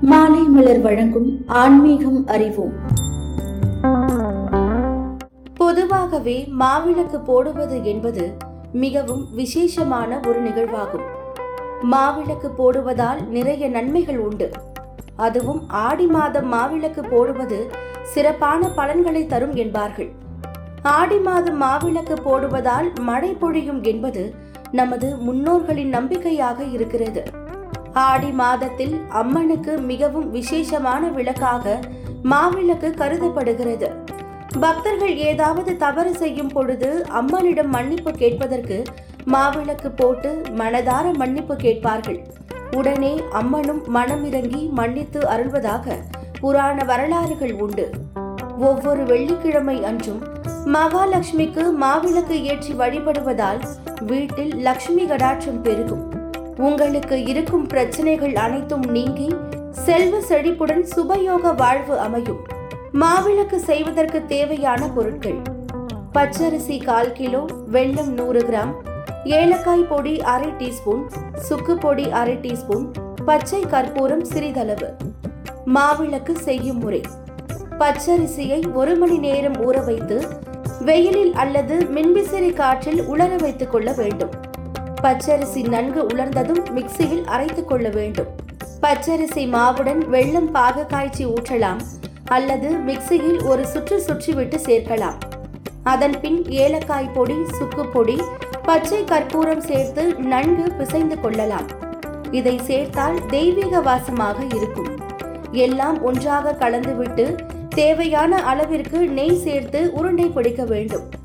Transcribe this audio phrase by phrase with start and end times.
[0.00, 2.72] மாலை மலர் வழங்கும் ஆன்மீகம் அறிவோம்.
[5.54, 8.36] பொதுவாகவே மாவிளக்கு போடுவது என்பது
[8.72, 11.02] மிகவும் விசேஷமான ஒரு நிகழ்வாகும்.
[11.90, 14.50] மாவிளக்கு போடுவதால் நிறைய நன்மைகள் உண்டு.
[15.16, 17.70] அதுவும் ஆடி மாதம் மாவிளக்கு போடுவது
[18.02, 20.12] சிறப்பான பலன்களை தரும் என்பார்கள்.
[20.82, 24.34] ஆடி மாதம் மாவிளக்கு போடுவதால் மழை பொழியும் என்பது
[24.70, 27.24] நமது முன்னோர்களின் நம்பிக்கையாக இருக்கிறது.
[28.04, 31.80] ஆடி மாதத்தில் அம்மனுக்கு மிகவும் விசேஷமான விளக்காக
[32.22, 33.88] மாவிளக்கு கருதப்படுகிறது.
[34.60, 38.82] பக்தர்கள் ஏதாவது தவறு செய்யும் பொழுது அம்மனிடம் மன்னிப்பு கேட்பதற்கு
[39.26, 42.20] மாவிளக்கு போட்டு மனதார மன்னிப்பு கேட்பார்கள்.
[42.76, 45.96] உடனே அம்மனும் மனமிறங்கி மன்னித்து அருள்வதாக
[46.40, 47.86] புராண வரலாறுகள் உண்டு.
[48.58, 50.22] ஒவ்வொரு வெள்ளிக்கிழமை அன்றும்
[50.66, 53.60] மகாலட்சுமிக்கு மாவிளக்கு ஏற்றி வழிபடுவதால்
[54.02, 56.15] வீட்டில் லக்ஷ்மி கடாட்சம் பெருகும்.
[56.58, 59.34] உங்களுக்கு இருக்கும் பிரச்சனைகள் அனைத்தும் நீங்கி
[59.70, 62.38] செல்வ செழிப்புடன் சுபயோக வாழ்வு அமையும்.
[62.94, 65.38] மாவிளக்கு செய்வதற்கு தேவையான பொருட்கள்.
[66.14, 68.72] பச்சரிசி கால் கிலோ வெள்ளம் நூறு கிராம்
[69.24, 71.02] ஏலக்காய் பொடி அரை டீஸ்பூன்
[71.36, 72.86] சுக்கு பொடி அரை டீஸ்பூன்
[73.24, 74.96] பச்சை கற்பூரம் சிறிதளவு.
[75.74, 77.02] மாவிளக்கு செய்யும் முறை.
[77.78, 80.28] பச்சரிசியை ஒரு மணி நேரம் ஊற வைத்து
[80.80, 84.30] வெயிலில் அல்லது மின்விசிறி காற்றில் உலர வைத்துக் கொள்ள வேண்டும்.
[85.02, 88.26] பச்சரிசி நன்கு உலர்ந்ததும் மிக்சியில் அரைத்துக் கொள்ள வேண்டும்.
[88.82, 91.80] பச்சரிசி மாவுடன் வெள்ளம் பாக காய்ச்சி ஊற்றலாம்
[92.24, 95.18] அல்லது மிக்சியில் ஒரு சுற்று சுற்றிவிட்டு சேர்க்கலாம்.
[95.82, 98.20] அதன் பின் ஏலக்காய் பொடி சுக்கு பொடி
[98.62, 101.66] பச்சை கற்பூரம் சேர்த்து நன்கு பிசைந்து கொள்ளலாம்.
[102.30, 104.98] இதை சேர்த்தால் தெய்வீக வாசமாக இருக்கும்.
[105.50, 107.38] எல்லாம் ஒன்றாக கலந்துவிட்டு
[107.68, 111.24] தேவையான அளவிற்கு நெய் சேர்த்து உருண்டை பிடிக்க வேண்டும்.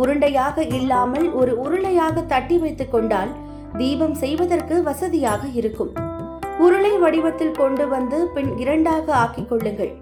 [0.00, 3.32] உருண்டையாக இல்லாமல் ஒரு உருளையாக தட்டி வைத்துக் கொண்டால்
[3.76, 5.92] தீபம் செய்வதற்கு வசதியாக இருக்கும்.
[6.58, 9.92] உருளை வடிவத்தில் கொண்டு வந்து பின் இரண்டாக ஆக்கிக் கொள்ளுங்கள்.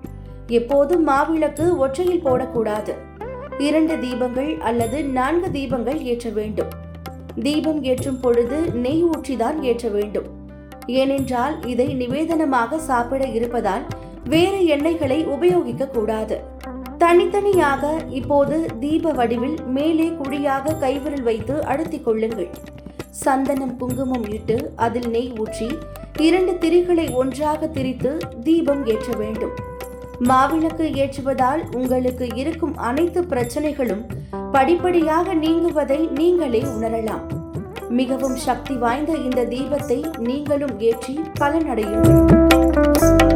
[0.58, 2.94] எப்போதும் மாவிளக்கு ஒற்றையில் போடக்கூடாது.
[3.58, 6.73] இரண்டு தீபங்கள் அல்லது நான்கு தீபங்கள் ஏற்ற வேண்டும்.
[7.42, 10.28] தீபம் ஏற்றும் பொழுது நெய் ஊற்றிதான் ஏற்ற வேண்டும்.
[10.86, 13.86] ஏனென்றால் இதை நிவேதனமாக சாப்பிட இருப்பதால்
[14.24, 16.36] வேறு எண்ணெய்களை உபயோகிக்க கூடாது.
[17.02, 17.84] தனித்தனியாக
[18.18, 22.51] இப்போது தீப வடிவில் மேலே குழியாக கைவிரல் வைத்து அழுத்திக் கொள்ளுங்கள்.
[23.24, 25.68] சந்தனம் குங்குமம் இட்டு அதில் நெய் ஊற்றி
[26.27, 28.12] இரண்டு திரிகளை ஒன்றாக திரித்து
[28.42, 29.55] தீபம் ஏற்ற வேண்டும்.
[30.30, 34.05] மாவிளக்கு ஏற்றுவதால் உங்களுக்கு இருக்கும் அனைத்து பிரச்சனைகளும்
[34.52, 37.24] படிப்படியாக நீங்குவதை நீங்களே உணரலாம்.
[37.89, 43.36] மிகவும் சக்தி வாய்ந்த இந்த தீபத்தை நீங்களும் ஏற்றி பலனடையுங்கள்.